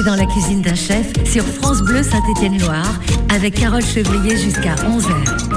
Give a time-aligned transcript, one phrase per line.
[0.00, 2.98] Dans la cuisine d'un chef sur France Bleu Saint-Étienne-Loire
[3.28, 5.51] avec Carole Chevrier jusqu'à 11h.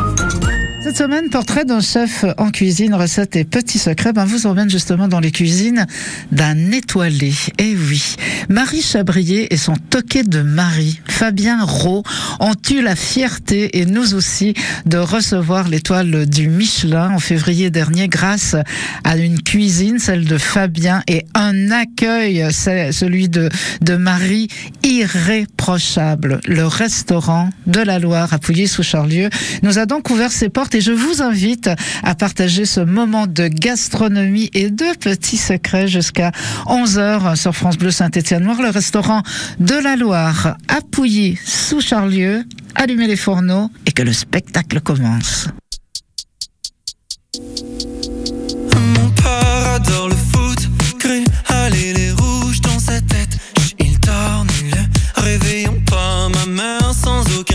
[0.95, 5.09] Cette semaine, portrait d'un chef en cuisine, recettes et petits secrets, ben vous emmène justement
[5.09, 5.87] dans les cuisines
[6.31, 7.33] d'un étoilé.
[7.57, 8.15] Eh oui,
[8.47, 12.03] Marie Chabrier et son toquet de Marie, Fabien Rowe,
[12.39, 14.53] ont eu la fierté, et nous aussi,
[14.85, 18.55] de recevoir l'étoile du Michelin en février dernier grâce
[19.03, 23.49] à une cuisine, celle de Fabien, et un accueil, celui de,
[23.81, 24.47] de Marie,
[24.83, 25.54] irréprochable.
[25.67, 29.29] Le restaurant de la Loire à Pouilly-sous-Charlieu
[29.63, 31.71] nous a donc ouvert ses portes et je vous invite
[32.03, 36.31] à partager ce moment de gastronomie et de petits secrets jusqu'à
[36.67, 39.23] 11h sur France Bleu Saint-Étienne-Noir, le restaurant
[39.59, 42.43] de la Loire à Pouilly sous Charlieu.
[42.75, 45.47] Allumez les fourneaux et que le spectacle commence.
[48.75, 49.11] Mon
[50.09, 50.69] le foot,
[51.47, 53.39] allez les rouges dans sa tête.
[53.79, 53.99] Il
[55.17, 57.54] réveillons pas ma mère sans aucun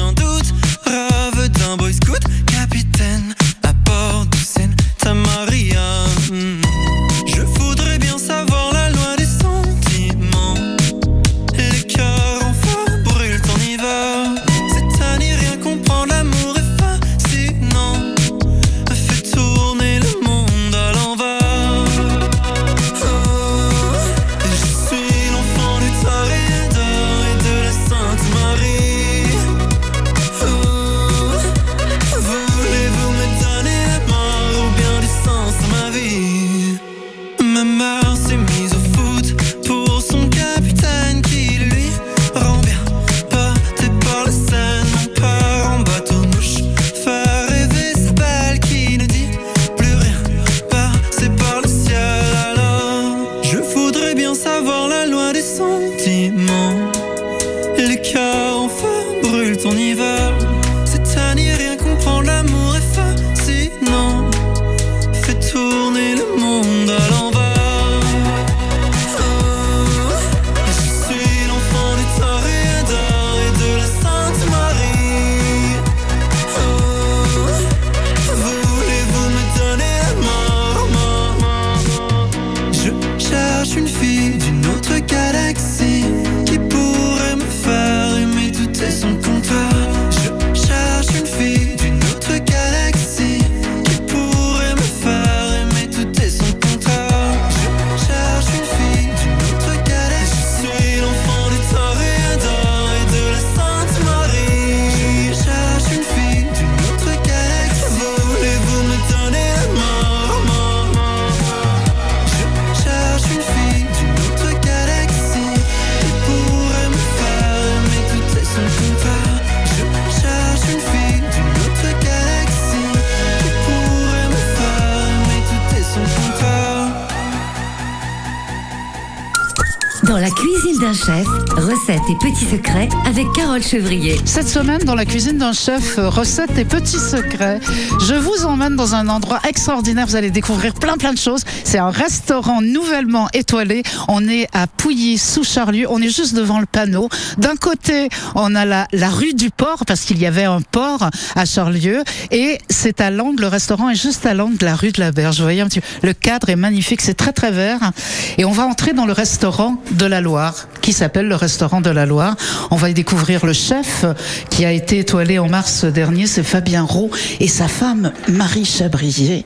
[131.00, 134.19] chef, recettes et petits secrets avec Carole Chevrier.
[134.25, 137.60] Cette semaine, dans la cuisine d'un chef, recettes et petits secrets,
[138.00, 140.06] je vous emmène dans un endroit extraordinaire.
[140.06, 141.42] Vous allez découvrir plein plein de choses.
[141.62, 143.84] C'est un restaurant nouvellement étoilé.
[144.08, 145.86] On est à Pouilly, sous Charlieu.
[145.88, 147.08] On est juste devant le panneau.
[147.38, 151.08] D'un côté, on a la, la rue du port parce qu'il y avait un port
[151.37, 152.02] à Charlieu.
[152.32, 155.12] Et c'est à l'angle, le restaurant est juste à l'angle de la rue de la
[155.12, 155.37] Berge.
[155.37, 157.00] Vous voyez un petit, le cadre est magnifique.
[157.00, 157.92] C'est très très vert.
[158.38, 161.91] Et on va entrer dans le restaurant de la Loire qui s'appelle le restaurant de
[161.91, 162.37] la Loire.
[162.71, 164.06] On va y découvrir le chef
[164.48, 169.44] qui a été étoilé en mars dernier, c'est Fabien Roux et sa femme Marie Chabrier.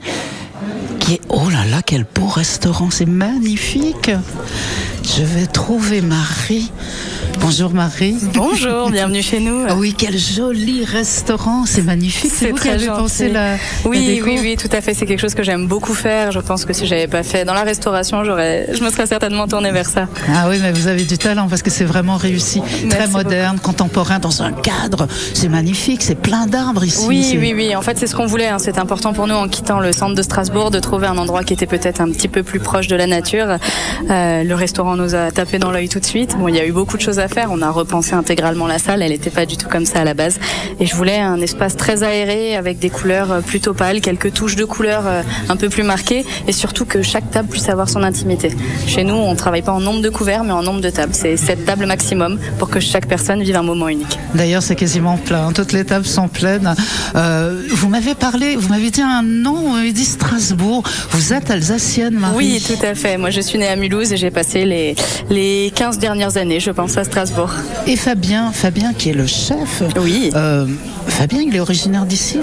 [1.00, 4.12] Qui est, oh là là, quel beau restaurant, c'est magnifique.
[5.04, 6.72] Je vais trouver Marie.
[7.40, 8.16] Bonjour Marie.
[8.32, 9.66] Bonjour, bienvenue chez nous.
[9.68, 12.32] Ah oui, quel joli restaurant, c'est magnifique.
[12.34, 14.94] C'est vous qui avez pensé la, oui, oui, oui, tout à fait.
[14.94, 16.32] C'est quelque chose que j'aime beaucoup faire.
[16.32, 19.46] Je pense que si j'avais pas fait dans la restauration, j'aurais, je me serais certainement
[19.46, 20.08] tournée vers ça.
[20.34, 24.20] Ah oui, mais vous avez du talent parce que c'est vraiment réussi, très moderne, contemporain,
[24.20, 25.06] dans un cadre.
[25.34, 27.04] C'est magnifique, c'est plein d'arbres ici.
[27.06, 27.76] Oui, oui, oui.
[27.76, 28.48] En fait, c'est ce qu'on voulait.
[28.48, 28.58] Hein.
[28.58, 31.52] C'est important pour nous en quittant le centre de Strasbourg de trouver un endroit qui
[31.52, 33.58] était peut-être un petit peu plus proche de la nature.
[34.08, 36.36] Euh, le restaurant nous a tapé dans l'œil tout de suite.
[36.38, 37.48] Bon, il y a eu beaucoup de choses à faire.
[37.50, 39.02] On a repensé intégralement la salle.
[39.02, 40.38] Elle n'était pas du tout comme ça à la base.
[40.80, 44.56] Et je voulais un espace très aéré avec des couleurs euh, plutôt pâles, quelques touches
[44.56, 48.02] de couleurs euh, un peu plus marquées et surtout que chaque table puisse avoir son
[48.02, 48.50] intimité.
[48.86, 51.14] Chez nous, on travaille pas en nombre de couverts mais en nombre de tables.
[51.14, 54.18] C'est sept tables maximum pour que chaque personne vive un moment unique.
[54.34, 55.52] D'ailleurs, c'est quasiment plein.
[55.52, 56.74] Toutes les tables sont pleines.
[57.14, 60.82] Euh, vous m'avez parlé, vous m'avez dit un nom, vous m'avez dit Strasbourg.
[61.10, 63.16] Vous êtes alsacienne, Marie Oui, tout à fait.
[63.16, 64.83] Moi, je suis née à Mulhouse et j'ai passé les,
[65.30, 67.52] les 15 dernières années je pense, à Strasbourg.
[67.86, 69.82] Et Fabien, Fabien qui est le chef.
[69.96, 70.30] Oui.
[70.34, 70.66] Euh,
[71.14, 72.40] Fabien, il est originaire d'ici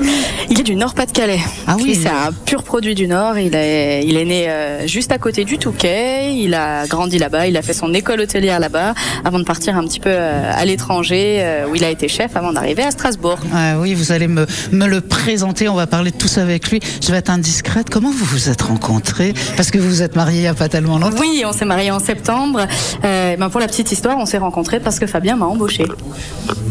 [0.49, 1.41] Il est du Nord-Pas-de-Calais.
[1.67, 1.93] Ah oui.
[1.93, 3.37] C'est un pur produit du Nord.
[3.37, 6.33] Il est, il est né euh, juste à côté du Touquet.
[6.35, 7.47] Il a grandi là-bas.
[7.47, 8.93] Il a fait son école hôtelière là-bas
[9.25, 12.37] avant de partir un petit peu euh, à l'étranger euh, où il a été chef
[12.37, 13.39] avant d'arriver à Strasbourg.
[13.53, 15.67] Ah oui, vous allez me, me le présenter.
[15.67, 16.79] On va parler de tout ça avec lui.
[17.03, 17.89] Je vais être indiscrète.
[17.89, 19.33] Comment vous vous êtes rencontrés?
[19.57, 21.17] Parce que vous vous êtes mariés il n'y a pas tellement longtemps.
[21.19, 22.65] Oui, on s'est mariés en septembre.
[23.03, 25.85] Ben pour la petite histoire, on s'est rencontrés parce que Fabien m'a embauché.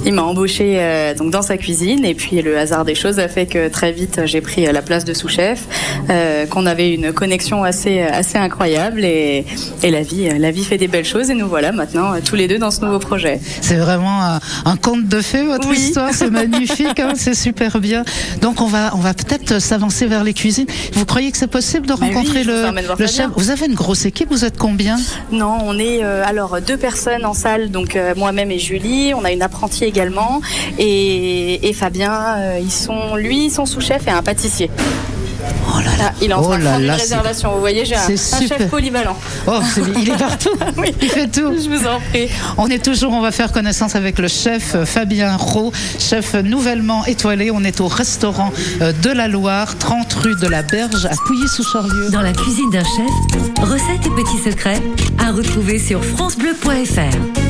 [0.06, 3.46] Il m'a embauché donc dans sa cuisine et puis le hasard des choses a fait
[3.46, 5.64] que très vite j'ai pris la place de sous-chef,
[6.08, 9.44] euh, qu'on avait une connexion assez assez incroyable et,
[9.82, 12.36] et la vie la vie fait des belles choses et nous voilà maintenant euh, tous
[12.36, 13.40] les deux dans ce nouveau projet.
[13.60, 15.76] C'est vraiment un, un conte de fées, votre Oui.
[15.78, 16.10] histoire.
[16.12, 18.04] C'est magnifique, hein, c'est super bien.
[18.40, 20.66] Donc, on va, on va peut-être s'avancer vers les cuisines.
[20.92, 22.64] Vous croyez que c'est possible de oui, rencontrer le,
[22.98, 23.26] le chef?
[23.36, 24.98] Vous avez une grosse équipe, vous êtes combien?
[25.32, 29.12] Non, on est euh, alors deux personnes en salle, donc euh, moi-même et Julie.
[29.14, 30.40] On a une apprentie également
[30.78, 32.36] et, et Fabien.
[32.36, 34.70] euh, ils sont lui, son sous-chef et un pâtissier.
[35.72, 36.04] Oh là là.
[36.08, 37.52] Ah, il est en Oh train de là prendre là, une réservation.
[37.54, 39.16] Vous voyez, j'ai un, chef polyvalent.
[39.46, 40.50] Oh, c'est- il est partout.
[40.76, 40.94] Oui.
[41.00, 41.52] Il fait tout.
[41.56, 42.28] Je vous en prie.
[42.58, 47.06] On est toujours, on va faire connaissance avec le chef euh, Fabien Roux, chef nouvellement
[47.06, 47.50] étoilé.
[47.50, 48.52] On est au restaurant
[48.82, 52.10] euh, de la Loire, 30 rue de la Berge à Pouilly-sous-Charlieu.
[52.10, 54.82] Dans la cuisine d'un chef, recettes et petits secrets
[55.18, 57.49] à retrouver sur francebleu.fr.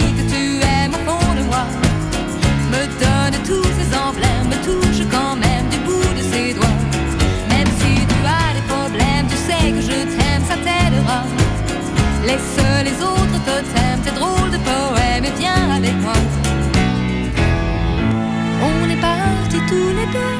[3.45, 6.77] tous ces emblèmes, me touche quand même du bout de ses doigts.
[7.49, 11.23] Même si tu as des problèmes, tu sais que je t'aime, ça t'aidera.
[12.25, 16.17] Laisse les autres totems, tes drôles de poèmes et viens avec moi.
[18.69, 20.37] On est partis tous les deux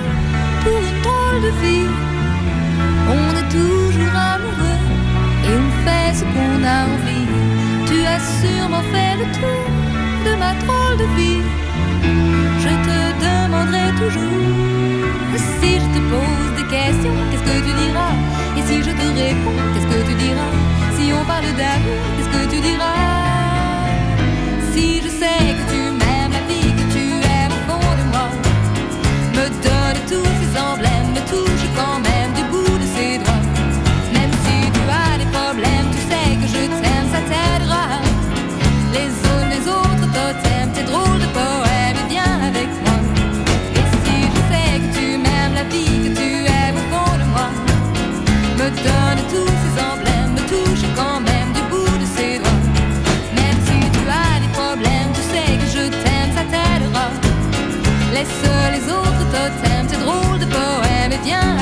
[0.64, 1.90] pour une drôle de vie.
[3.18, 4.82] On est toujours amoureux
[5.48, 7.28] et on fait ce qu'on a envie.
[7.88, 9.66] Tu as sûrement fait le tour
[10.26, 11.41] de ma drôle de vie.
[14.02, 14.08] Si
[15.80, 18.16] je te pose des questions, qu'est-ce que tu diras?
[18.58, 20.52] Et si je te réponds, qu'est-ce que tu diras?
[20.98, 22.96] Si on parle d'amour, qu'est-ce que tu diras?
[24.74, 28.28] Si je sais que tu m'aimes la vie, que tu aimes au fond de moi,
[29.36, 32.11] me donne tous ces emblèmes, me touche quand même
[61.24, 61.61] bien.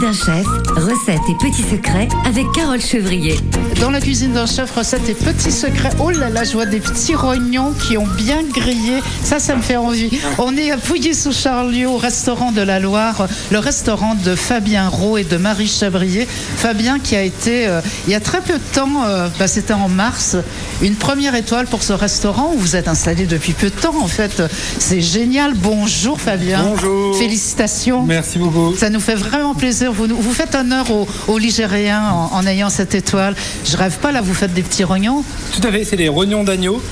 [0.00, 3.36] D'un chef, recettes et petits secrets avec Carole Chevrier.
[3.80, 5.90] Dans la cuisine d'un chef, recettes et petits secrets.
[6.00, 9.00] Oh là là, je vois des petits rognons qui ont bien grillé.
[9.22, 10.10] Ça, ça me fait envie.
[10.38, 15.24] On est à Pouilly-sous-Charlieu, au restaurant de la Loire, le restaurant de Fabien Rowe et
[15.24, 16.26] de Marie Chabrier.
[16.26, 19.74] Fabien qui a été, euh, il y a très peu de temps, euh, bah, c'était
[19.74, 20.36] en mars,
[20.82, 23.96] une première étoile pour ce restaurant où vous êtes installé depuis peu de temps.
[24.00, 24.42] En fait,
[24.78, 25.54] c'est génial.
[25.54, 26.62] Bonjour Fabien.
[26.62, 27.16] Bonjour.
[27.16, 28.04] Félicitations.
[28.04, 28.74] Merci beaucoup.
[28.76, 29.92] Ça nous fait vraiment plaisir.
[29.92, 33.34] Vous, nous- vous faites honneur aux, aux Ligériens en, en ayant cette étoile.
[33.64, 35.24] Je rêve pas, là, vous faites des petits rognons.
[35.52, 36.82] Tout à fait, c'est des rognons d'agneau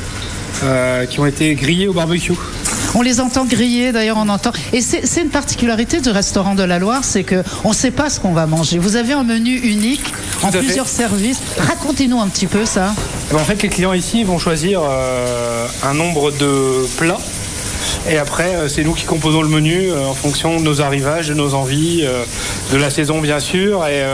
[0.64, 2.33] euh, qui ont été grillés au barbecue.
[2.95, 4.52] On les entend griller, d'ailleurs, on entend.
[4.73, 8.09] Et c'est une particularité du restaurant de la Loire, c'est que on ne sait pas
[8.09, 8.78] ce qu'on va manger.
[8.78, 10.00] Vous avez un menu unique
[10.42, 10.61] en fait.
[10.61, 11.38] plusieurs services.
[11.59, 12.95] Racontez-nous un petit peu ça.
[13.35, 17.18] En fait, les clients ici vont choisir euh, un nombre de plats
[18.08, 21.28] Et après, euh, c'est nous qui composons le menu euh, en fonction de nos arrivages,
[21.28, 22.22] de nos envies, euh,
[22.72, 24.04] de la saison bien sûr, et,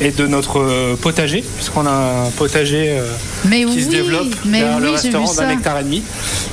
[0.00, 1.90] et de notre potager, puisqu'on a
[2.26, 2.98] un potager
[3.44, 6.02] Mais qui oui, se développe mais le restaurant d'un hectare et demi.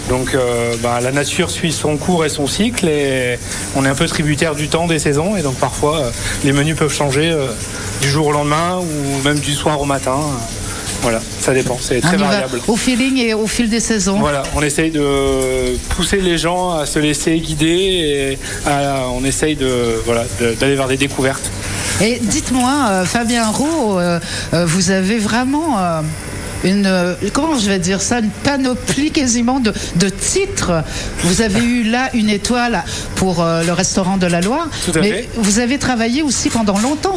[0.10, 3.38] Donc euh, bah, la nature suit son cours et son cycle, et
[3.75, 6.10] on est un peu tributaire du temps des saisons, et donc parfois euh,
[6.44, 7.48] les menus peuvent changer euh,
[8.01, 10.18] du jour au lendemain ou même du soir au matin.
[11.01, 12.60] Voilà, ça dépend, c'est très variable.
[12.68, 14.20] au feeling et au fil des saisons.
[14.20, 19.56] Voilà, on essaye de pousser les gens à se laisser guider et à- on essaye
[19.56, 21.50] de voilà de- d'aller vers des découvertes.
[22.01, 24.20] Et dites-moi, euh, Fabien Roux, euh,
[24.53, 25.77] euh, vous avez vraiment
[26.63, 30.84] une, euh, comment je vais dire ça, une panoplie quasiment de, de titres.
[31.24, 32.84] Vous avez eu là une étoile
[33.16, 35.30] pour euh, le restaurant de la Loire, Tout à mais fait.
[35.38, 37.16] vous avez travaillé aussi pendant longtemps.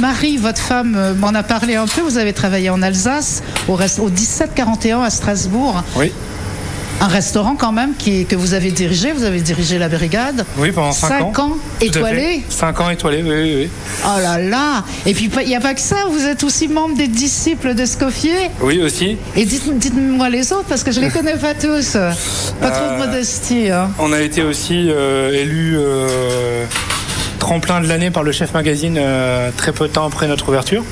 [0.00, 2.00] Marie, votre femme, euh, m'en a parlé un peu.
[2.02, 5.82] Vous avez travaillé en Alsace, au, rest- au 1741 à Strasbourg.
[5.96, 6.12] Oui,
[7.00, 9.12] Un restaurant quand même qui, que vous avez dirigé.
[9.12, 10.46] Vous avez dirigé la brigade.
[10.56, 11.18] oui pendant 5 ans.
[11.34, 12.16] Cinq ans Tout à étoilé.
[12.22, 12.42] fait.
[12.48, 13.68] Cinq ans étoilés, oui, oui, oui.
[14.06, 16.96] Oh là là Et puis il n'y a pas que ça, vous êtes aussi membre
[16.96, 18.50] des disciples d'Escoffier.
[18.60, 19.18] Oui aussi.
[19.36, 21.92] Et dites- dites-moi les autres, parce que je les connais pas tous.
[22.60, 23.70] Pas trop de Euh, modestie.
[23.70, 23.90] hein.
[23.98, 26.64] On a été aussi euh, élu euh,
[27.38, 30.84] tremplin de l'année par le chef magazine euh, très peu de temps après notre ouverture.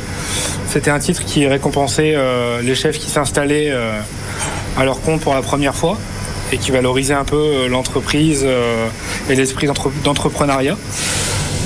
[0.68, 2.16] C'était un titre qui récompensait
[2.62, 3.70] les chefs qui s'installaient
[4.76, 5.98] à leur compte pour la première fois
[6.52, 8.86] et qui valorisait un peu euh, l'entreprise euh,
[9.30, 10.76] et l'esprit d'entre- d'entrepreneuriat.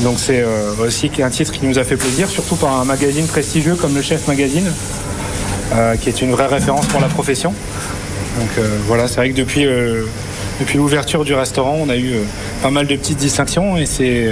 [0.02, 3.26] Donc c'est euh, aussi un titre qui nous a fait plaisir, surtout par un magazine
[3.26, 4.70] prestigieux comme le Chef Magazine,
[6.00, 7.52] qui est une vraie référence pour la profession.
[8.38, 8.50] Donc
[8.86, 9.66] voilà, c'est vrai que depuis,
[10.60, 12.12] depuis l'ouverture du restaurant, on a eu
[12.62, 14.28] pas mal de petites distinctions et c'est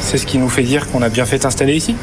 [0.00, 1.96] c'est ce qui nous fait dire qu'on a bien fait s'installer ici.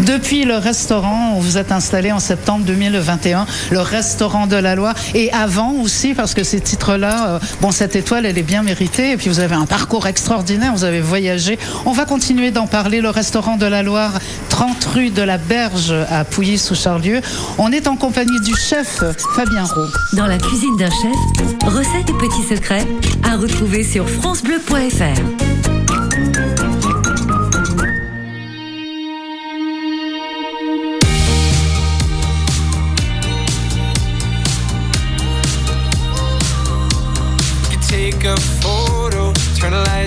[0.00, 4.94] Depuis le restaurant, vous êtes installé en septembre 2021, le restaurant de la Loire.
[5.14, 9.12] Et avant aussi, parce que ces titres-là, euh, bon, cette étoile, elle est bien méritée.
[9.12, 11.58] Et puis vous avez un parcours extraordinaire, vous avez voyagé.
[11.84, 13.00] On va continuer d'en parler.
[13.00, 14.12] Le restaurant de la Loire,
[14.48, 17.20] 30 rue de la Berge à Pouilly-sous-Charlieu.
[17.58, 19.02] On est en compagnie du chef
[19.34, 20.16] Fabien Roux.
[20.16, 22.86] Dans la cuisine d'un chef, recettes et petits secrets
[23.24, 25.51] à retrouver sur francebleu.fr.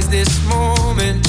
[0.10, 1.26] this moment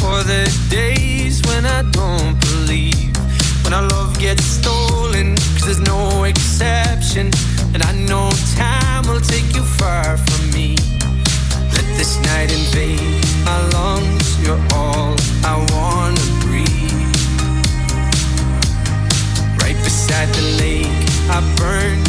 [0.00, 3.14] for the days when I don't believe.
[3.62, 7.30] When our love gets stolen, cause there's no exception.
[7.74, 10.76] And I know time will take you far from me.
[11.76, 17.16] Let this night invade my lungs, you're all I wanna breathe.
[19.62, 22.07] Right beside the lake, I burn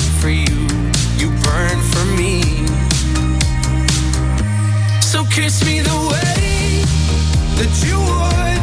[7.59, 8.61] that you would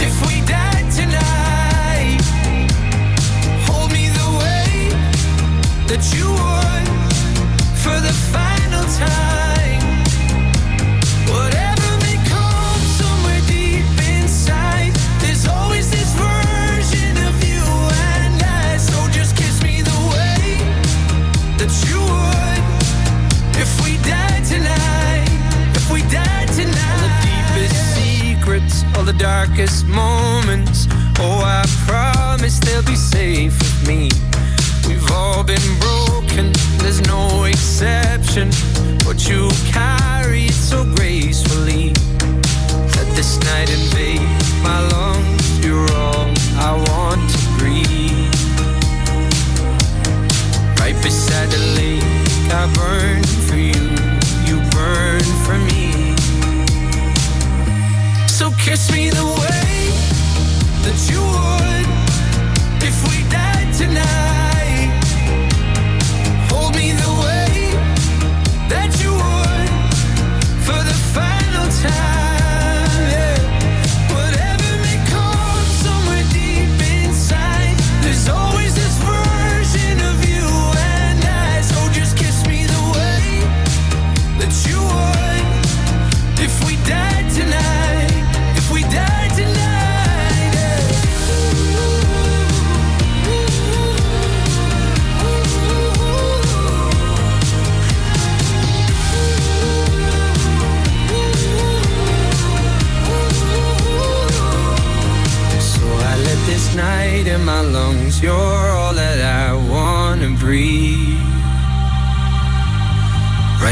[0.00, 2.20] if we died tonight.
[3.66, 4.88] Hold me the way
[5.88, 6.84] that you won
[7.82, 9.33] for the final time.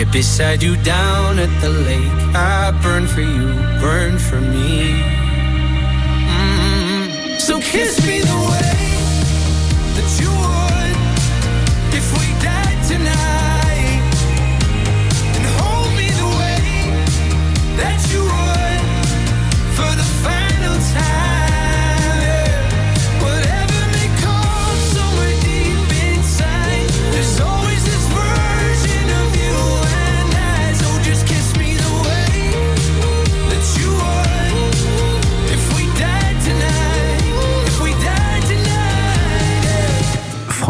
[0.02, 2.34] Right beside you down at the lake.
[2.34, 5.00] I burn for you, burn for me.
[6.26, 7.40] Mm.
[7.40, 8.21] So kiss me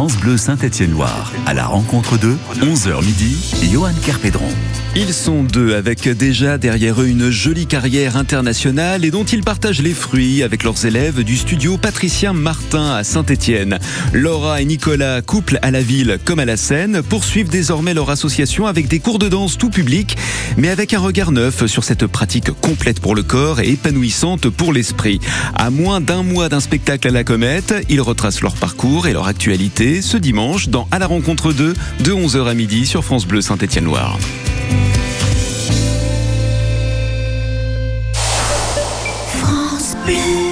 [0.03, 1.31] France Bleu Saint-Étienne-Loire.
[1.47, 4.49] À la rencontre de 11h midi, Johan Kerpédron.
[4.95, 9.81] Ils sont deux avec déjà derrière eux une jolie carrière internationale et dont ils partagent
[9.81, 13.79] les fruits avec leurs élèves du studio Patricien Martin à Saint-Étienne.
[14.13, 18.67] Laura et Nicolas, couple à la ville comme à la scène, poursuivent désormais leur association
[18.67, 20.19] avec des cours de danse tout public,
[20.59, 24.75] mais avec un regard neuf sur cette pratique complète pour le corps et épanouissante pour
[24.75, 25.21] l'esprit.
[25.55, 29.27] À moins d'un mois d'un spectacle à la comète, ils retracent leur parcours et leur
[29.27, 33.41] actualité ce dimanche dans À la rencontre 2 de 11h à midi sur France Bleu
[33.41, 34.19] Saint-Étienne-Loire.
[39.41, 40.52] France Bleu.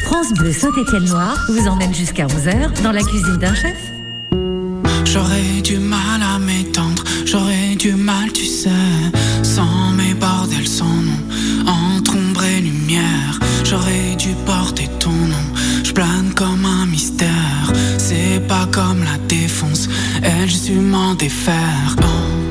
[0.00, 3.76] France Bleu Saint-Étienne-Loire vous emmène jusqu'à 11h dans la cuisine d'un chef.
[5.04, 8.70] J'aurais du mal à m'étendre, j'aurais du mal, tu sais,
[9.42, 13.38] sans mes bordels, sans nom, entre ombre et lumière.
[13.64, 15.46] J'aurais dû porter ton nom,
[15.84, 17.72] je plane comme un mystère.
[17.98, 19.88] C'est pas comme la défonce,
[20.22, 21.96] elle, j'ai su m'en défaire.
[21.98, 22.41] Oh.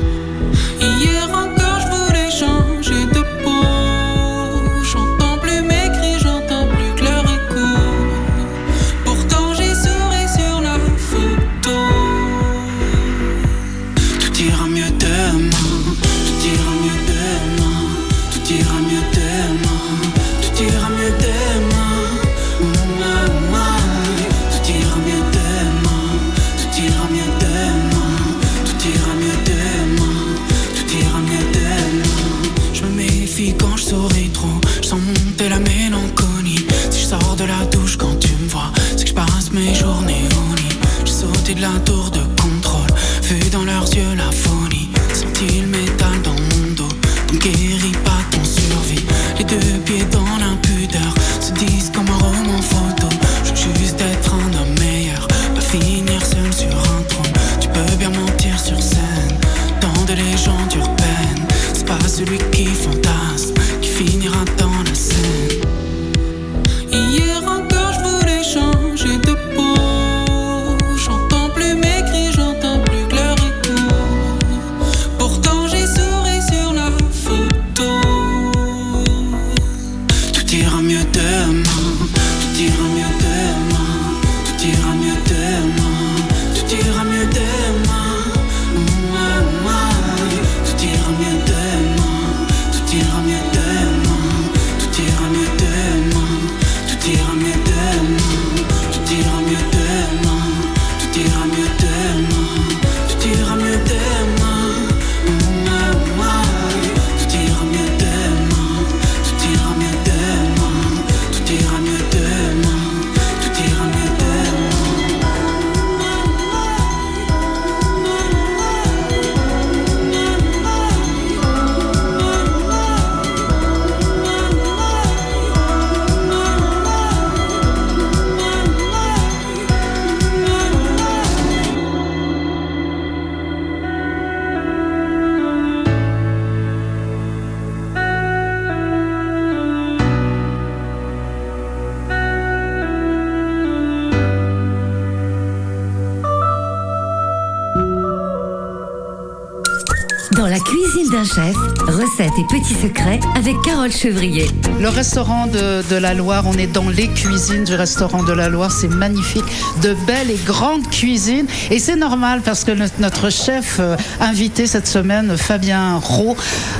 [153.34, 154.46] Avec Carole Chevrier.
[154.80, 158.48] Le restaurant de, de la Loire, on est dans les cuisines du restaurant de la
[158.48, 159.44] Loire, c'est magnifique,
[159.82, 161.46] de belles et grandes cuisines.
[161.70, 166.36] Et c'est normal parce que notre, chef euh, invité cette semaine, Fabien Roux,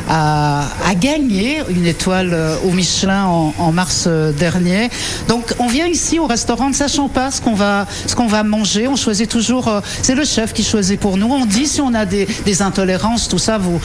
[0.08, 4.90] a, a gagné une étoile euh, au Michelin en, mars euh, dernier.
[5.28, 8.88] Donc on vient ici au restaurant ne sachant pas ce qu'on va, ce va manger.
[8.88, 9.70] On choisit toujours,
[10.02, 11.26] c'est le chef qui choisit pour nous.
[11.26, 13.80] On dit si on a des, des intolérances, tout ça, vous.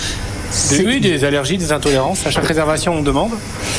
[0.69, 2.25] Des, oui, des allergies, des intolérances.
[2.25, 3.31] À chaque réservation, on demande.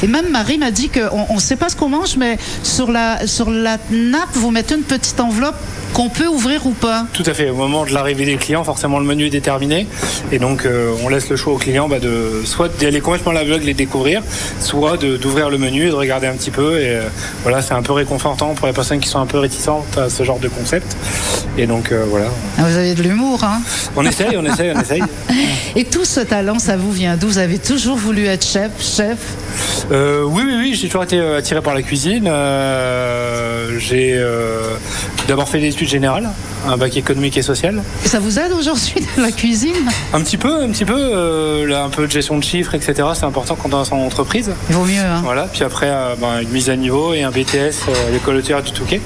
[0.02, 3.26] Et même Marie m'a dit qu'on ne sait pas ce qu'on mange, mais sur la,
[3.26, 5.56] sur la nappe, vous mettez une petite enveloppe
[5.92, 7.06] qu'on peut ouvrir ou pas.
[7.12, 7.50] Tout à fait.
[7.50, 9.86] Au moment de l'arrivée des clients, forcément, le menu est déterminé.
[10.32, 13.34] Et donc, euh, on laisse le choix aux clients bah, de soit d'aller complètement à
[13.34, 14.22] l'aveugle et découvrir,
[14.60, 16.80] soit d'ouvrir le menu et de regarder un petit peu.
[16.80, 17.02] Et euh,
[17.42, 20.22] voilà, c'est un peu réconfortant pour les personnes qui sont un peu réticentes à ce
[20.22, 20.96] genre de concept.
[21.56, 22.28] Et donc, euh, voilà.
[22.58, 23.60] Ah, Vous avez de l'humour, hein
[23.96, 25.02] On essaye, on essaye, on essaye.
[25.76, 27.28] Et tout ce talent, ça vous vient d'où?
[27.28, 29.18] Vous avez toujours voulu être chef, chef?
[29.90, 32.26] Euh, oui, oui, oui, j'ai toujours été attiré par la cuisine.
[32.26, 34.76] Euh, j'ai euh,
[35.26, 36.28] d'abord fait des études générales,
[36.66, 37.82] un bac économique et social.
[38.04, 41.66] Et ça vous aide aujourd'hui dans la cuisine Un petit peu, un petit peu, euh,
[41.66, 43.08] là, un peu de gestion de chiffres, etc.
[43.14, 44.50] C'est important quand on est en entreprise.
[44.68, 47.30] Il vaut mieux, hein Voilà, puis après, euh, ben, une mise à niveau et un
[47.30, 49.00] BTS euh, à l'école hôtelière du Touquet.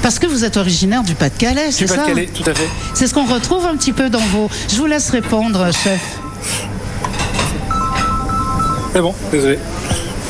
[0.00, 2.68] Parce que vous êtes originaire du Pas-de-Calais, c'est Du ça Pas-de-Calais, tout à fait.
[2.94, 4.48] C'est ce qu'on retrouve un petit peu dans vos...
[4.70, 6.00] Je vous laisse répondre, chef.
[8.94, 9.58] C'est bon, désolé.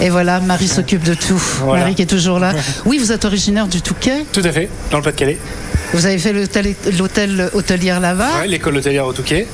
[0.00, 1.40] Et voilà, Marie s'occupe de tout.
[1.62, 1.82] Voilà.
[1.82, 2.52] Marie qui est toujours là.
[2.84, 4.26] Oui, vous êtes originaire du Touquet.
[4.32, 5.38] Tout à fait, dans le Pas-de-Calais.
[5.92, 6.32] Vous avez fait
[6.98, 8.40] l'hôtel hôtelière là-bas.
[8.40, 9.46] Ouais, l'école hôtelière au Touquet.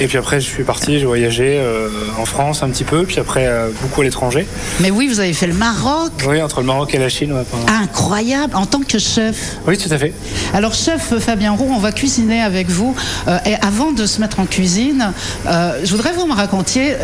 [0.00, 3.18] Et puis après, je suis parti, j'ai voyagé euh, en France un petit peu, puis
[3.18, 4.46] après, euh, beaucoup à l'étranger.
[4.80, 6.12] Mais oui, vous avez fait le Maroc.
[6.28, 7.32] Oui, entre le Maroc et la Chine.
[7.32, 9.56] ouais, Incroyable, en tant que chef.
[9.66, 10.12] Oui, tout à fait.
[10.52, 12.94] Alors, chef Fabien Roux, on va cuisiner avec vous.
[13.26, 15.12] Euh, et avant de se mettre en cuisine,
[15.46, 16.94] je voudrais que vous me racontiez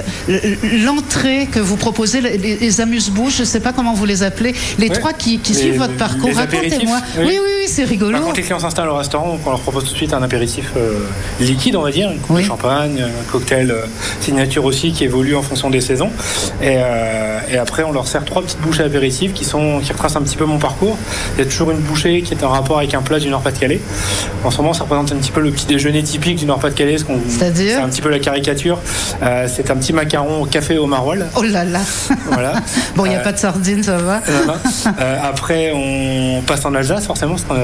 [0.84, 4.54] l'entrée que vous proposez, les, les- amuse-bouches, je ne sais pas comment vous les appelez,
[4.78, 4.96] les Ouais.
[4.96, 6.30] trois qui, qui Les- suivent votre parcours.
[6.34, 6.98] Racontez-moi.
[7.18, 7.24] oui.
[7.26, 8.18] Oui, oui, oui, c'est rigolo.
[8.60, 10.98] S'installent au restaurant, on leur propose tout de suite un apéritif euh,
[11.40, 13.86] liquide, on va dire, une coupe de champagne, un cocktail euh,
[14.20, 16.10] signature aussi qui évolue en fonction des saisons.
[16.60, 20.16] Et, euh, et après, on leur sert trois petites bouchées apéritives qui, sont, qui retracent
[20.16, 20.98] un petit peu mon parcours.
[21.36, 23.80] Il y a toujours une bouchée qui est en rapport avec un plat du Nord-Pas-de-Calais.
[24.44, 26.98] En ce moment, ça représente un petit peu le petit déjeuner typique du Nord-Pas-de-Calais.
[26.98, 27.04] ce
[27.76, 28.78] C'est un petit peu la caricature.
[29.46, 31.24] C'est un petit macaron au café au maroilles.
[31.34, 31.80] Oh là là.
[32.30, 32.52] Voilà.
[32.96, 34.20] Bon, il n'y a pas de sardines, ça va.
[35.24, 37.60] après, on passe en Alsace, forcément, parce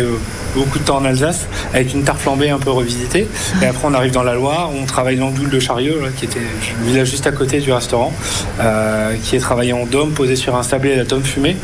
[0.00, 0.18] euh,
[0.54, 3.28] beaucoup de temps en Alsace, avec une tarte flambée un peu revisitée.
[3.62, 6.40] Et après, on arrive dans la Loire, on travaille l'andoule de Charieux, là, qui était
[6.40, 8.12] le village juste à côté du restaurant,
[8.60, 11.56] euh, qui est travaillé en dôme, posé sur un sablé à tome fumée,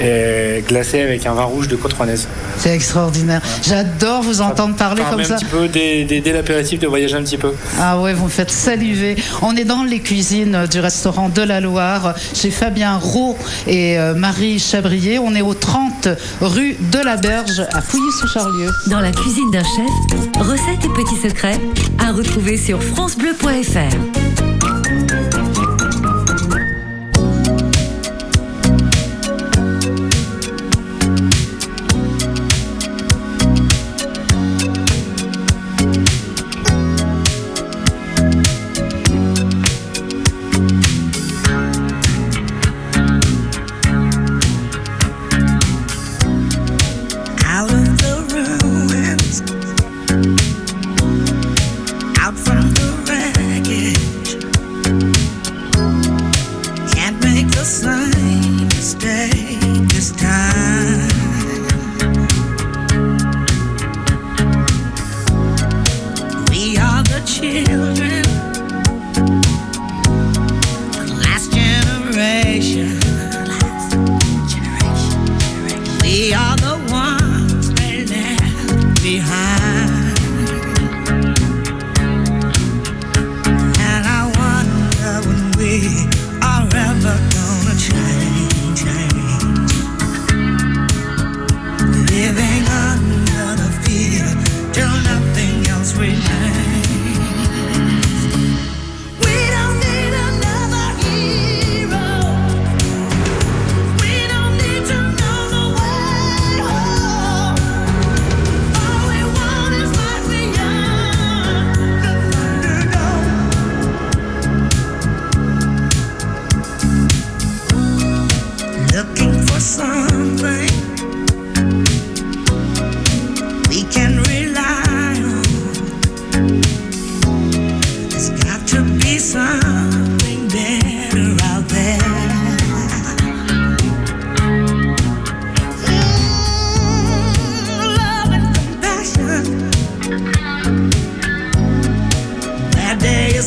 [0.00, 2.28] et glacé avec un vin rouge de Côte-Ronaise.
[2.58, 3.40] C'est extraordinaire.
[3.66, 5.34] J'adore vous entendre parler Ça comme ça.
[5.34, 7.52] un petit peu dès, dès- dès l'apéritif de voyager un petit peu.
[7.80, 9.16] Ah ouais, vous me faites saliver.
[9.42, 14.14] On est dans les cuisines du restaurant de la Loire, chez Fabien Roux et euh,
[14.14, 15.18] Marie Chabrier.
[15.18, 16.08] On est au 30
[16.40, 18.70] rue de la Berge à Fouilly-sous-Charlieu.
[18.88, 19.90] Dans la cuisine d'un chef,
[20.38, 21.60] recettes et petits secrets
[21.98, 24.23] à retrouver sur francebleu.fr.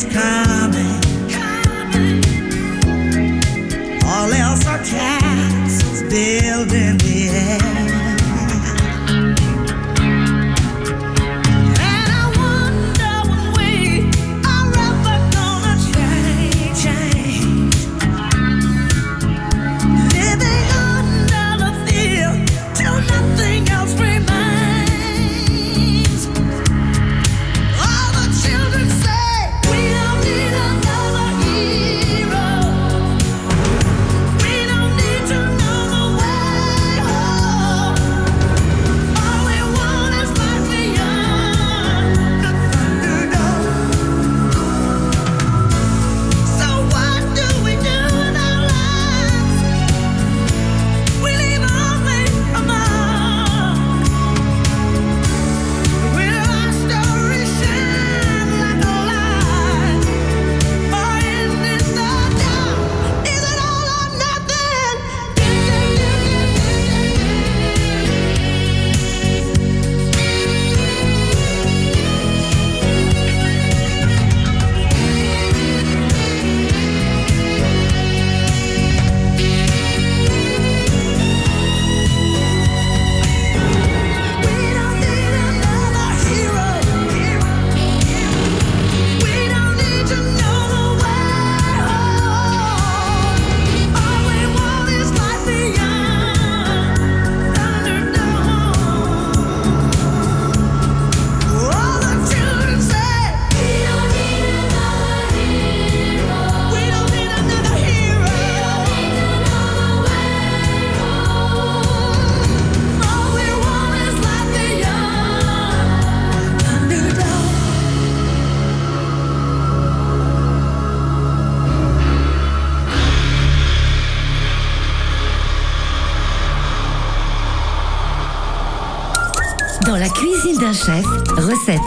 [0.10, 1.00] coming.
[4.06, 6.97] All else are castles building.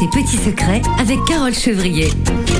[0.02, 2.10] Et petits secrets avec Carole Chevrier.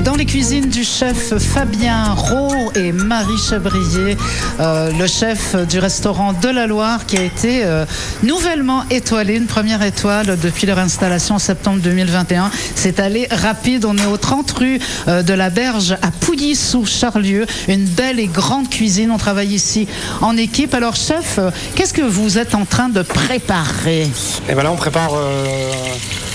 [0.03, 4.17] Dans les cuisines du chef Fabien Roux et Marie Chabrier,
[4.59, 7.85] euh, le chef du restaurant de la Loire qui a été euh,
[8.23, 12.51] nouvellement étoilé, une première étoile depuis leur installation en septembre 2021.
[12.75, 16.85] C'est allé rapide, on est au 30 rue euh, de la Berge à Pouilly sous
[16.85, 19.11] Charlieu, une belle et grande cuisine.
[19.11, 19.87] On travaille ici
[20.21, 20.73] en équipe.
[20.73, 21.39] Alors chef,
[21.75, 24.07] qu'est-ce que vous êtes en train de préparer?
[24.49, 25.71] Et ben là, on prépare euh,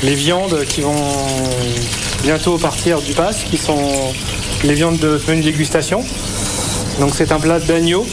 [0.03, 0.95] les viandes qui vont
[2.23, 3.79] bientôt partir du pass, qui sont
[4.65, 6.05] les viandes de menu dégustation.
[7.01, 8.07] Donc c'est un plat d'agneau.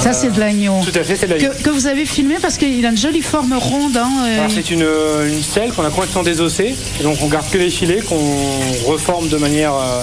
[0.00, 0.80] Ça c'est de l'agneau.
[0.84, 1.50] Tout à fait, c'est de l'agneau.
[1.58, 3.96] Que, que vous avez filmé parce qu'il a une jolie forme ronde.
[3.96, 6.74] hein, euh, Alors, c'est une, euh, une selle qu'on a complètement désossée.
[7.00, 8.18] Et donc on garde que les filets qu'on
[8.86, 9.72] reforme de manière.
[9.74, 10.02] euh,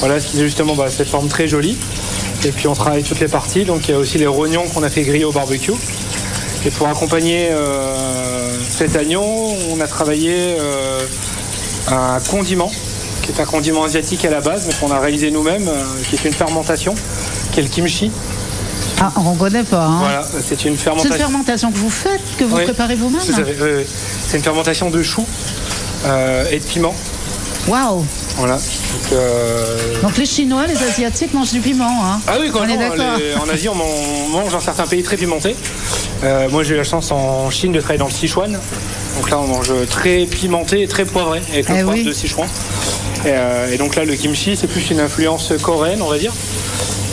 [0.00, 1.76] voilà, justement bah, cette forme très jolie.
[2.44, 3.64] Et puis on travaille toutes les parties.
[3.64, 5.72] Donc il y a aussi les rognons qu'on a fait griller au barbecue.
[6.66, 7.94] Et pour accompagner euh,
[8.68, 9.22] cet agneau,
[9.70, 11.00] on a travaillé euh,
[11.88, 12.72] un condiment,
[13.22, 16.16] qui est un condiment asiatique à la base, mais qu'on a réalisé nous-mêmes, euh, qui
[16.16, 16.94] est une fermentation,
[17.52, 18.10] qui est le kimchi.
[19.00, 19.84] Ah, on ne connaît pas.
[19.84, 19.98] hein.
[20.00, 21.14] Voilà, c'est une C'est fermentation.
[21.14, 22.64] une fermentation que vous faites, que vous Oui.
[22.64, 23.84] préparez vous-même oui, oui.
[24.26, 25.26] C'est une fermentation de choux
[26.06, 26.94] euh, et de piment.
[27.68, 28.04] Waouh
[28.38, 28.54] Voilà.
[28.54, 31.84] Donc, euh, Donc les Chinois, les Asiatiques mangent du piment.
[32.04, 32.20] Hein.
[32.26, 33.18] Ah oui, quand on est d'accord.
[33.44, 33.86] En Asie, on man-
[34.32, 35.54] mange dans certains pays très pimentés.
[36.24, 38.58] Euh, moi, j'ai eu la chance en Chine de travailler dans le Sichuan.
[39.16, 42.04] Donc là, on mange très pimenté et très poivré avec le Eh oui.
[42.04, 42.46] de Sichuan.
[43.24, 46.32] Et, euh, et donc là, le kimchi, c'est plus une influence coréenne, on va dire.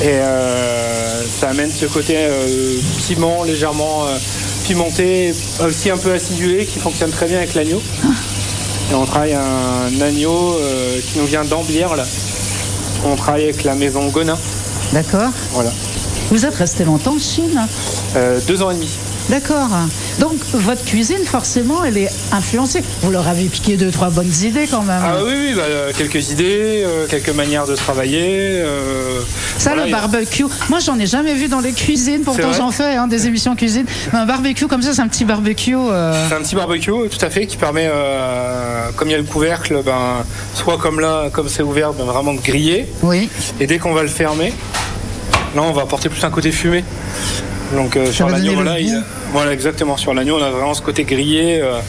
[0.01, 2.17] Et euh, ça amène ce côté
[3.07, 4.05] piment légèrement
[4.65, 5.33] pimenté,
[5.65, 7.81] aussi un peu acidulé, qui fonctionne très bien avec l'agneau.
[8.91, 10.57] Et on travaille un agneau
[11.11, 12.05] qui nous vient d'Ambière, là.
[13.05, 14.37] On travaille avec la maison Gonin.
[14.93, 15.29] D'accord.
[15.51, 15.71] Voilà.
[16.33, 17.61] Vous êtes resté longtemps en Chine
[18.15, 18.89] Euh, deux ans et demi.
[19.29, 19.69] D'accord.
[20.19, 22.81] Donc votre cuisine, forcément, elle est influencée.
[23.03, 24.99] Vous leur avez piqué deux, trois bonnes idées quand même.
[25.05, 28.25] Ah oui, oui, bah, euh, quelques idées, euh, quelques manières de travailler.
[28.63, 29.19] euh,
[29.59, 30.45] Ça, voilà, le a- barbecue.
[30.69, 32.21] Moi, j'en ai jamais vu dans les cuisines.
[32.21, 33.85] Pourtant, j'en fais hein, des émissions cuisine.
[34.11, 35.75] Mais un barbecue comme ça, c'est un petit barbecue.
[35.77, 37.91] euh, C'est un petit barbecue, tout à fait, qui permet,
[38.95, 42.33] comme il y a le couvercle, ben, soit comme là, comme c'est ouvert, ben, vraiment
[42.33, 42.87] de griller.
[43.03, 43.29] Oui.
[43.59, 44.51] Et dès qu'on va le fermer,
[45.55, 46.83] là, on va apporter plus un côté fumé.
[47.75, 49.01] Donc euh, sur l'agneau, le voilà, il- goût.
[49.31, 49.97] voilà, exactement.
[49.97, 51.59] Sur l'agneau, on a vraiment ce côté grillé.
[51.61, 51.79] euh,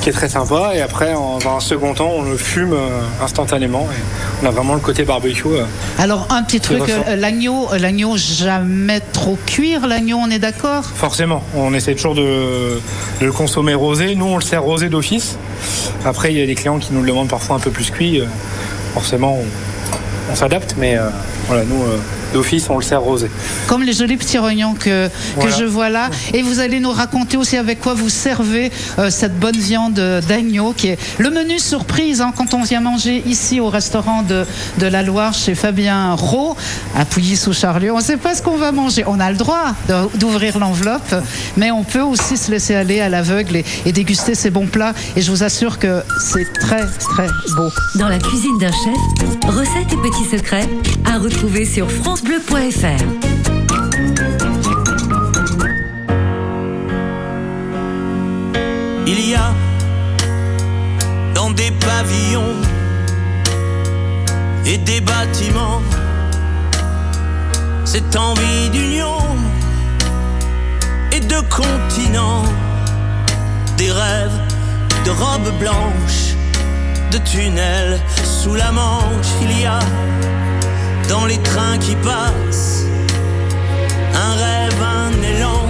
[0.00, 3.00] qui est très sympa et après en- dans un second temps on le fume euh,
[3.20, 4.00] instantanément et
[4.44, 5.48] on a vraiment le côté barbecue
[5.98, 6.82] Alors, un petit truc,
[7.16, 10.84] l'agneau, l'agneau, jamais trop cuire, l'agneau, on est d'accord?
[10.84, 12.80] Forcément, on essaie toujours de,
[13.20, 14.14] de le consommer rosé.
[14.14, 15.36] Nous, on le sert rosé d'office.
[16.04, 18.22] Après, il y a des clients qui nous le demandent parfois un peu plus cuit.
[18.94, 19.44] Forcément, on,
[20.30, 21.08] on s'adapte, mais euh,
[21.46, 21.98] voilà, nous, euh,
[22.32, 23.30] d'office, on le sert rosé.
[23.66, 25.08] Comme les jolis petits rognons que,
[25.40, 26.10] que je vois là.
[26.34, 30.72] Et vous allez nous raconter aussi avec quoi vous servez euh, cette bonne viande d'agneau
[30.76, 34.44] qui est le menu surprise hein, quand on vient manger ici au restaurant de,
[34.78, 36.56] de la Loire chez Fabien Rowe
[36.96, 37.92] à Pouilly-sous-Charlieu.
[37.92, 39.04] On ne sait pas ce qu'on va manger.
[39.06, 39.74] On a le droit
[40.14, 41.14] d'ouvrir l'enveloppe,
[41.56, 44.92] mais on peut aussi se laisser aller à l'aveugle et, et déguster ces bons plats.
[45.16, 47.70] Et je vous assure que c'est très, très beau.
[47.96, 50.68] Dans la cuisine d'un chef, recettes et petits secrets
[51.04, 53.04] à retrouver sur francebleu.fr.
[59.06, 59.54] Il y a
[61.34, 62.56] dans des pavillons
[64.66, 65.82] et des bâtiments
[67.84, 69.18] cette envie d'union
[71.12, 72.42] et de continent,
[73.76, 74.40] des rêves
[75.04, 76.34] de robes blanches,
[77.10, 79.30] de tunnels sous la manche.
[79.42, 79.78] Il y a
[81.08, 82.84] dans les trains qui passent.
[84.14, 85.62] Un rêve, un élan.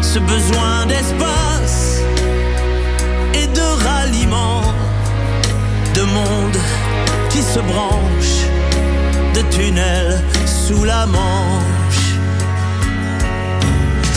[0.00, 2.00] Ce besoin d'espace
[3.34, 4.62] et de ralliement,
[5.94, 6.58] de monde
[7.30, 8.34] qui se branche,
[9.34, 12.06] de tunnels sous la manche.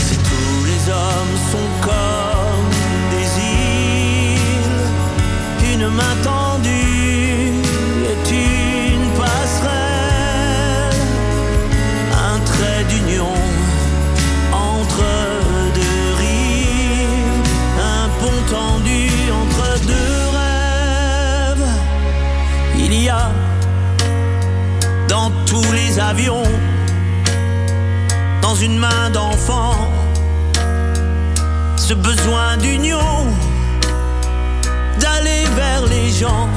[0.06, 2.70] Si tous les hommes sont comme
[3.14, 3.28] des
[5.64, 6.45] îles, une main tendue
[28.62, 29.90] une main d'enfant,
[31.76, 33.26] ce besoin d'union,
[34.98, 36.48] d'aller vers les gens,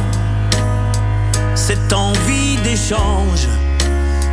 [1.56, 3.48] cette envie d'échange,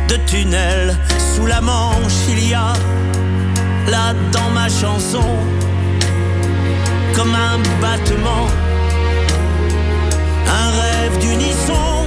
[0.07, 0.97] de tunnel
[1.35, 2.73] sous la manche, il y a
[3.87, 5.35] là dans ma chanson
[7.15, 8.47] comme un battement,
[10.47, 12.05] un rêve d'unisson,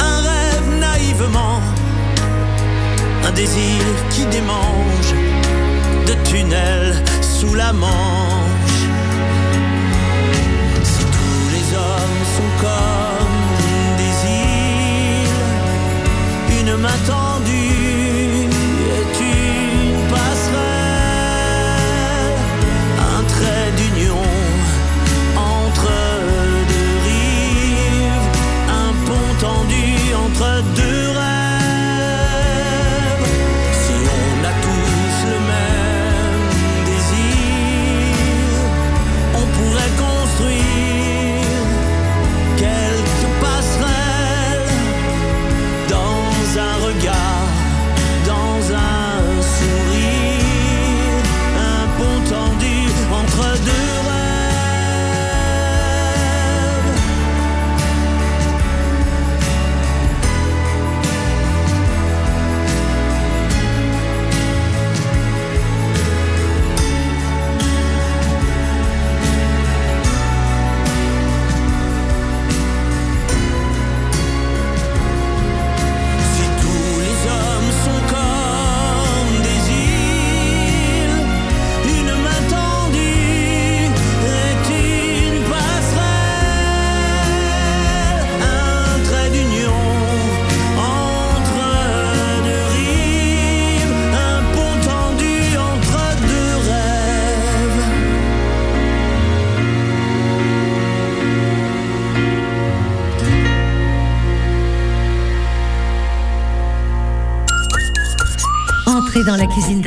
[0.00, 1.59] un rêve naïvement,
[3.30, 5.14] un désir qui démange
[6.06, 8.82] de tunnels sous la manche.
[10.82, 13.36] Si tous les hommes sont comme
[14.00, 14.14] des
[14.46, 15.40] îles,
[16.60, 17.69] une main tendue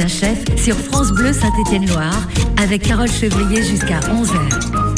[0.07, 4.93] chef sur France Bleu Saint-Étienne-Loire avec Carole Chevrier jusqu'à 11h.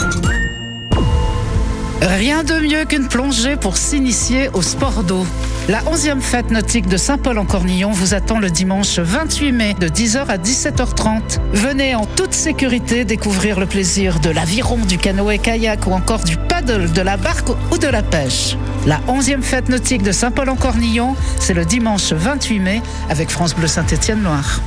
[2.02, 5.26] Rien de mieux qu'une plongée pour s'initier au sport d'eau.
[5.68, 10.38] La 11e fête nautique de Saint-Paul-en-Cornillon vous attend le dimanche 28 mai de 10h à
[10.38, 11.40] 17h30.
[11.54, 16.92] Venez en toute sécurité découvrir le plaisir de l'aviron, du canoë-kayak ou encore du paddle,
[16.92, 18.56] de la barque ou de la pêche.
[18.86, 24.62] La 11e fête nautique de Saint-Paul-en-Cornillon, c'est le dimanche 28 mai avec France Bleu Saint-Étienne-Loire.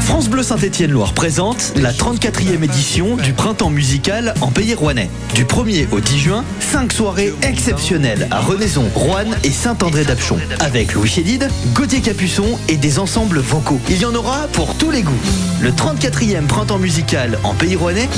[0.00, 5.10] France Bleu Saint-Étienne-Loire présente la 34e édition du Printemps musical en Pays Rouennais.
[5.34, 10.38] Du 1er au 10 juin, 5 soirées exceptionnelles à Renaison, Roanne et Saint-André d'Apchon.
[10.60, 13.80] Avec Louis Chédid, Gauthier Capuçon et des ensembles vocaux.
[13.90, 15.12] Il y en aura pour tous les goûts.
[15.60, 18.08] Le 34e Printemps musical en Pays Rouennais,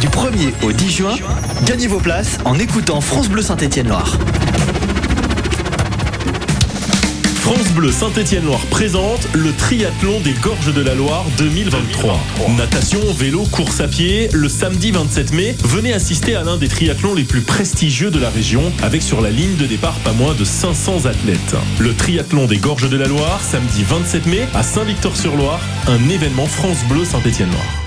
[0.00, 1.16] du 1er au 10 juin,
[1.64, 4.18] gagnez vos places en écoutant France Bleu Saint-Étienne-Loire.
[7.48, 12.20] France Bleu Saint-Étienne-Loire présente le triathlon des Gorges de la Loire 2023.
[12.58, 14.28] Natation, vélo, course à pied.
[14.34, 18.28] Le samedi 27 mai, venez assister à l'un des triathlons les plus prestigieux de la
[18.28, 21.56] région, avec sur la ligne de départ pas moins de 500 athlètes.
[21.78, 26.84] Le triathlon des Gorges de la Loire, samedi 27 mai, à Saint-Victor-sur-Loire, un événement France
[26.86, 27.82] Bleu Saint-Étienne-Loire.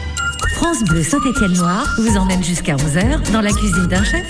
[0.55, 4.25] France Bleu Saint-Étienne-Loire vous emmène jusqu'à 11h dans la cuisine d'un chef.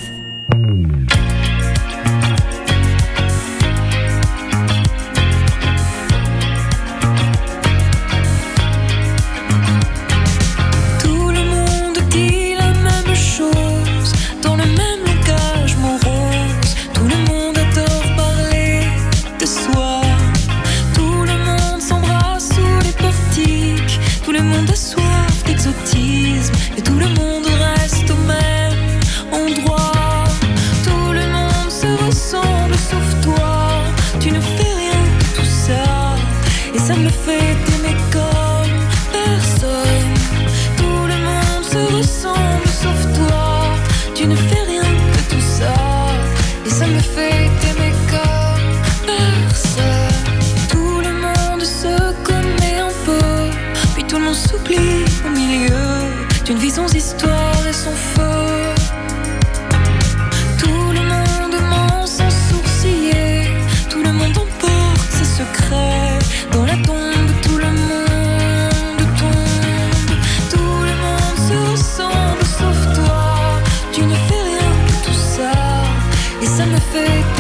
[76.61, 77.30] Et ça me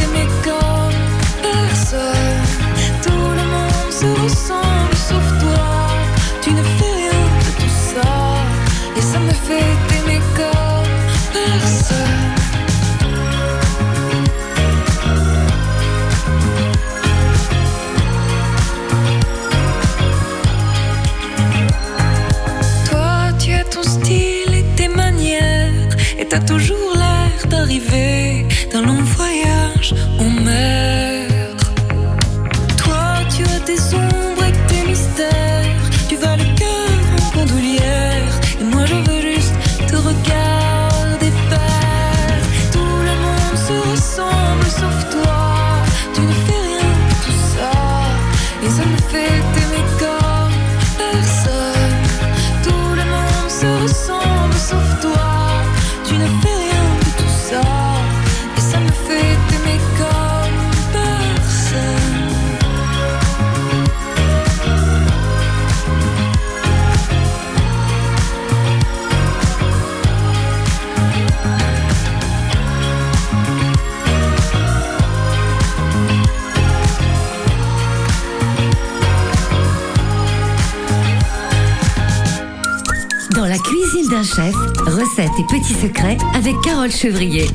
[85.21, 87.47] recettes et petits secrets avec Carole Chevrier.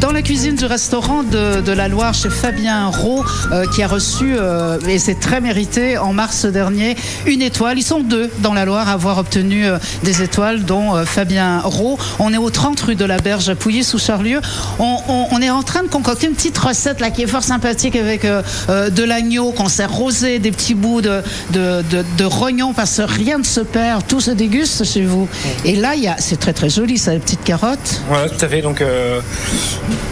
[0.00, 4.34] Dans la cuisine du restaurant de, la Loire chez Fabien Roux, euh, qui a reçu,
[4.34, 6.96] euh, et c'est très mérité, en mars dernier,
[7.26, 7.78] une étoile.
[7.78, 11.60] Ils sont deux dans la Loire à avoir obtenu euh, des étoiles, dont euh, Fabien
[11.60, 11.98] Roux.
[12.18, 14.40] On est au 30 rue de la Berge à Pouilly sous Charlieu.
[14.78, 18.24] On, est en train de concocter une petite recette là qui est fort sympathique avec
[18.24, 21.82] de l'agneau qu'on sert rosé, des petits bouts de, de,
[22.16, 25.28] de, rognon parce que rien ne se perd, tout se déguste chez vous.
[25.64, 28.00] Et là, c'est très très joli, ça, les petites carottes.
[28.08, 28.62] Voilà, tout à fait.
[28.62, 29.20] Donc, euh,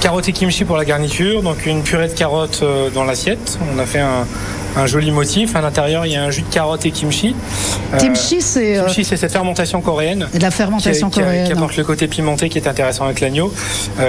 [0.01, 1.43] carottes et kimchi pour la garniture.
[1.43, 3.59] Donc, une purée de carottes euh, dans l'assiette.
[3.75, 4.27] On a fait un,
[4.77, 5.57] un joli motif.
[5.57, 7.35] À l'intérieur, il y a un jus de carottes et kimchi.
[7.95, 10.29] Euh, Kimchi, c'est euh, kimchi, c'est cette fermentation coréenne.
[10.33, 11.47] de la fermentation qui, coréenne.
[11.47, 13.53] qui apporte le côté pimenté qui est intéressant avec l'agneau.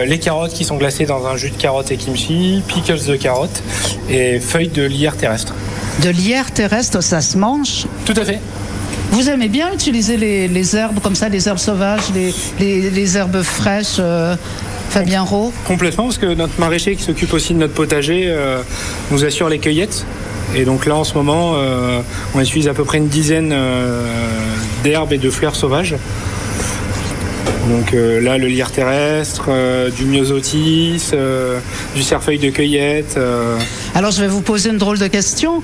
[0.05, 3.63] Les carottes qui sont glacées dans un jus de carottes et kimchi, pickles de carottes
[4.09, 5.53] et feuilles de lierre terrestre.
[6.03, 7.85] De lierre terrestre, ça se mange.
[8.05, 8.39] Tout à fait.
[9.11, 13.17] Vous aimez bien utiliser les, les herbes comme ça, les herbes sauvages, les, les- les
[13.17, 14.35] herbes fraîches, euh,
[14.89, 18.61] Fabien Roux Complètement, parce que notre maraîcher qui s'occupe aussi de notre potager euh,
[19.11, 20.05] nous assure les cueillettes.
[20.55, 22.01] Et donc là, en ce moment, euh,
[22.33, 24.03] on utilise à peu près une dizaine euh,
[24.83, 25.95] d'herbes et de fleurs sauvages.
[27.69, 29.47] Donc là, le lierre terrestre,
[29.95, 31.11] du myosotis,
[31.95, 33.19] du cerfeuil de cueillette.
[33.93, 35.61] Alors je vais vous poser une drôle de question.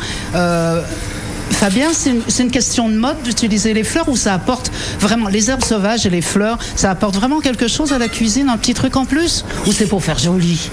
[1.66, 5.63] Fabien, c'est une, question de mode d'utiliser les fleurs ou ça apporte vraiment les herbes
[5.63, 8.95] sauvages et les fleurs, ça apporte vraiment quelque chose à la cuisine, un petit truc
[8.95, 10.70] en plus Ou c'est pour faire joli?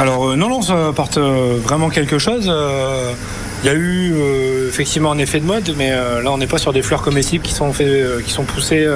[0.00, 2.46] Alors euh, non, non, ça apporte euh, vraiment quelque chose.
[2.48, 3.12] Euh,
[3.62, 4.16] Il y a eu
[4.68, 7.54] effectivement un effet de mode, mais là on n'est pas sur des fleurs comestibles qui
[7.54, 8.86] sont, qui sont poussées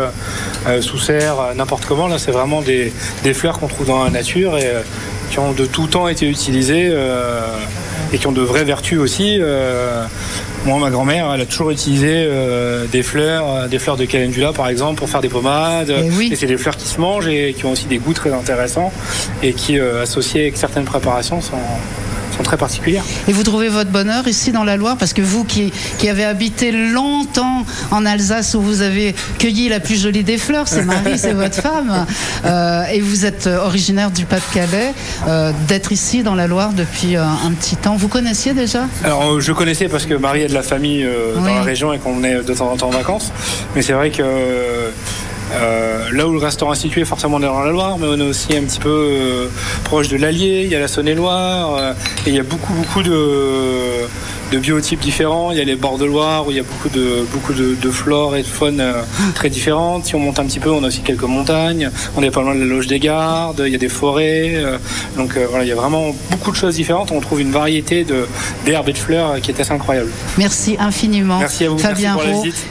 [0.80, 2.08] sous serre, n'importe comment.
[2.08, 2.92] Là c'est vraiment des,
[3.34, 4.68] fleurs qu'on trouve dans la nature et
[5.30, 6.92] qui ont de tout temps été utilisées
[8.12, 9.40] et qui ont de vraies vertus aussi.
[10.66, 14.52] Moi, ma grand-mère, elle a toujours utilisé euh, des fleurs, euh, des fleurs de calendula
[14.52, 15.90] par exemple, pour faire des pommades.
[15.90, 18.32] Eh Et c'est des fleurs qui se mangent et qui ont aussi des goûts très
[18.32, 18.92] intéressants
[19.42, 21.56] et qui, euh, associés avec certaines préparations, sont,
[22.40, 23.04] sont très particulières.
[23.28, 26.24] Et vous trouvez votre bonheur ici dans la Loire Parce que vous qui, qui avez
[26.24, 31.18] habité longtemps en Alsace où vous avez cueilli la plus jolie des fleurs, c'est Marie,
[31.18, 32.06] c'est votre femme,
[32.46, 34.94] euh, et vous êtes originaire du Pas-de-Calais,
[35.28, 37.96] euh, d'être ici dans la Loire depuis euh, un petit temps.
[37.96, 38.84] Vous connaissiez déjà?
[39.04, 41.48] Alors, je connaissais parce que Marie est de la famille euh, Oui.
[41.48, 43.32] dans la région et qu'on venait de temps en temps en vacances.
[43.74, 44.22] Mais c'est vrai que
[45.52, 48.56] euh, là où le restaurant est situé, forcément dans la Loire, mais on est aussi
[48.56, 49.46] un petit peu euh,
[49.84, 51.92] proche de l'Allier, il y a la Saône-et-Loire, euh,
[52.26, 54.06] et il y a beaucoup, beaucoup de,
[54.50, 55.52] de biotypes différents.
[55.52, 57.74] Il y a les bords de Loire où il y a beaucoup de, beaucoup de,
[57.80, 59.02] de flore et de faune euh,
[59.34, 60.06] très différentes.
[60.06, 61.90] Si on monte un petit peu, on a aussi quelques montagnes.
[62.16, 64.52] On est pas loin de la Loge des Gardes, il y a des forêts.
[64.56, 64.78] euh,
[65.16, 67.12] donc euh, voilà, il y a vraiment beaucoup de choses différentes.
[67.12, 68.04] On trouve une variété
[68.64, 70.10] d'herbes et de fleurs qui est assez incroyable.
[70.38, 71.38] Merci infiniment.
[71.38, 72.16] Merci à vous, Fabien.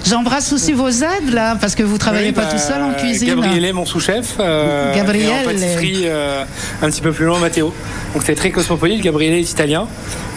[0.06, 2.94] J'embrasse aussi vos aides là, parce que vous travaillez Oui, pas bah, tout seul en
[2.94, 3.30] cuisine.
[3.30, 4.36] Gabriele, mon sous-chef.
[4.40, 5.30] euh, Gabriele.
[5.30, 6.44] Et en pâtisserie, euh,
[6.82, 7.74] un petit peu plus loin, Matteo.
[8.14, 9.02] Donc c'est très cosmopolite.
[9.02, 9.88] Gabriele est italien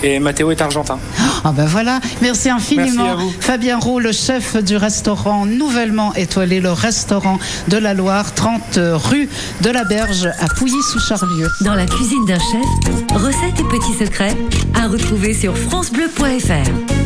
[0.03, 0.99] et Matteo est argentin.
[1.45, 3.05] Ah ben voilà, merci infiniment.
[3.05, 3.33] Merci à vous.
[3.41, 9.29] Fabien Roux, le chef du restaurant nouvellement étoilé, le restaurant de la Loire, 30 rue
[9.63, 11.49] de la Berge à Pouilly-sous-Charlieu.
[11.63, 14.37] Dans la cuisine d'un chef, recettes et petits secrets
[14.75, 17.02] à retrouver sur francebleu.fr.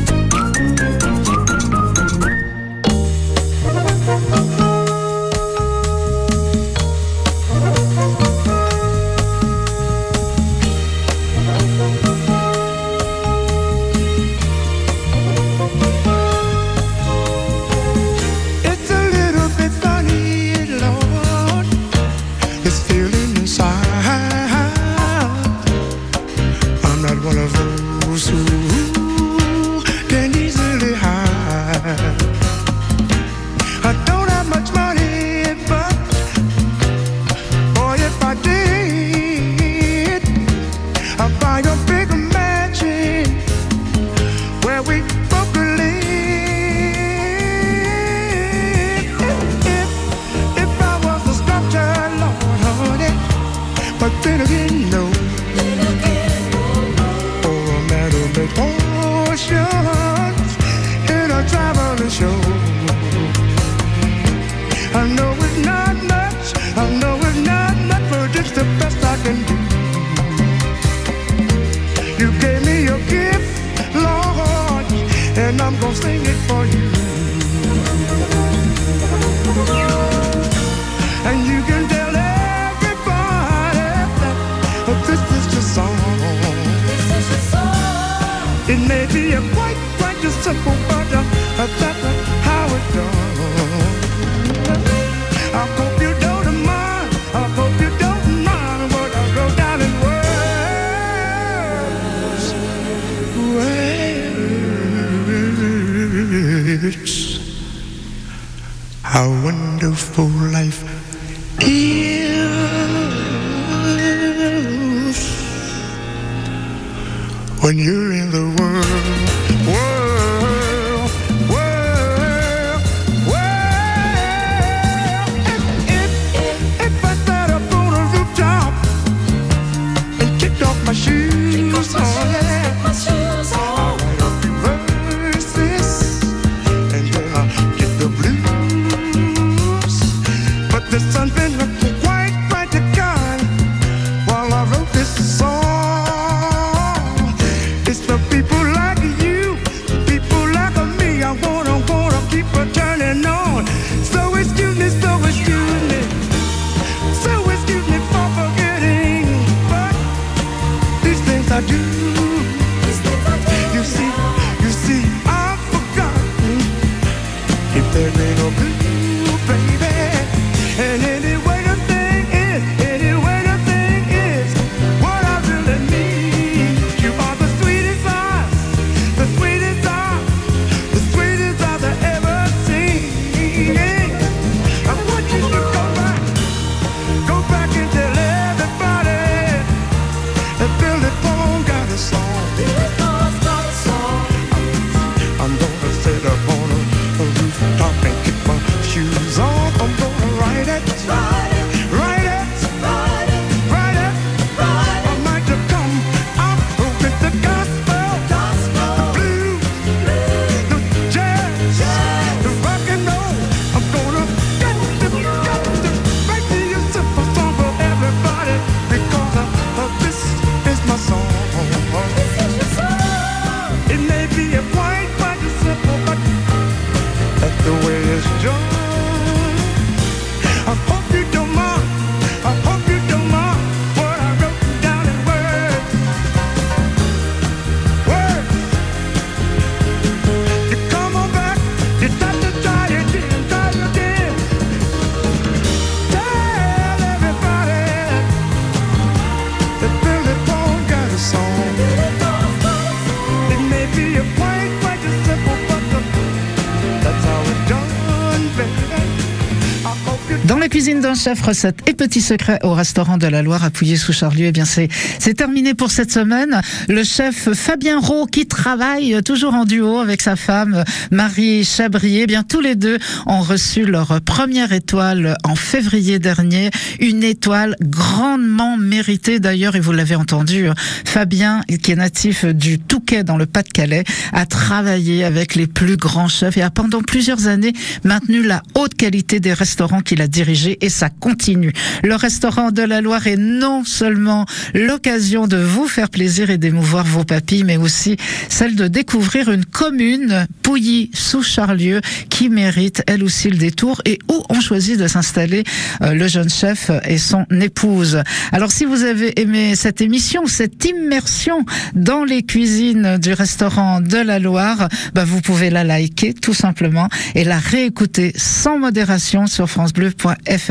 [260.86, 264.46] cuisine d'un chef, recettes et petits secrets au restaurant de la Loire, appuyé sous Charlieu.
[264.46, 266.60] Eh bien, c'est, c'est terminé pour cette semaine.
[266.88, 272.26] Le chef Fabien Roux, qui travaille toujours en duo avec sa femme Marie Chabrier, eh
[272.28, 276.70] bien, tous les deux ont reçu leur première étoile en février dernier.
[277.00, 280.68] Une étoile grandement méritée d'ailleurs, et vous l'avez entendu,
[281.04, 286.28] Fabien, qui est natif du Touquet dans le Pas-de-Calais, a travaillé avec les plus grands
[286.28, 287.72] chefs et a pendant plusieurs années
[288.04, 291.72] maintenu la haute qualité des restaurants qu'il a dirigés et ça continue.
[292.02, 297.04] Le restaurant de la Loire est non seulement l'occasion de vous faire plaisir et d'émouvoir
[297.04, 298.16] vos papilles, mais aussi
[298.48, 302.00] celle de découvrir une commune, Pouilly sous Charlieu,
[302.30, 305.64] qui mérite elle aussi le détour et où on choisit de s'installer
[306.02, 308.22] euh, le jeune chef et son épouse.
[308.52, 311.64] Alors si vous avez aimé cette émission, cette immersion
[311.94, 317.08] dans les cuisines du restaurant de la Loire, bah, vous pouvez la liker tout simplement
[317.34, 320.65] et la réécouter sans modération sur francebleu.fr.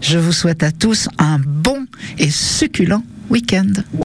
[0.00, 1.86] Je vous souhaite à tous un bon
[2.18, 3.72] et succulent week-end.